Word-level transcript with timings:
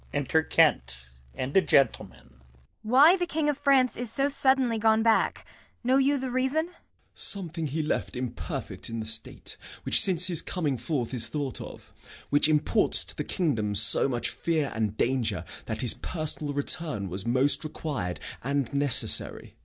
Enter 0.13 0.41
Kent 0.41 1.05
and 1.35 1.55
a 1.55 1.61
Gentleman. 1.61 2.29
Kent. 2.29 2.41
Why 2.81 3.15
the 3.15 3.27
King 3.27 3.49
of 3.49 3.57
France 3.59 3.95
is 3.95 4.11
so 4.11 4.29
suddenly 4.29 4.79
gone 4.79 5.03
back 5.03 5.45
know 5.83 5.97
you 5.97 6.17
the 6.17 6.31
reason? 6.31 6.65
Gent. 6.69 6.75
Something 7.13 7.67
he 7.67 7.83
left 7.83 8.15
imperfect 8.15 8.89
in 8.89 8.99
the 8.99 9.05
state, 9.05 9.57
which 9.83 10.01
since 10.01 10.25
his 10.25 10.41
coming 10.41 10.79
forth 10.79 11.13
is 11.13 11.27
thought 11.27 11.61
of, 11.61 11.93
which 12.31 12.49
imports 12.49 13.03
to 13.03 13.15
the 13.15 13.23
kingdom 13.23 13.75
so 13.75 14.09
much 14.09 14.31
fear 14.31 14.71
and 14.73 14.97
danger 14.97 15.45
that 15.67 15.81
his 15.81 15.93
personal 15.93 16.51
return 16.51 17.07
was 17.07 17.27
most 17.27 17.63
required 17.63 18.19
and 18.43 18.73
necessary. 18.73 19.53